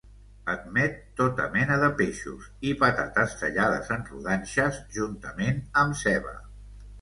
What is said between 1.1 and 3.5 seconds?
tota mena de peixos i patates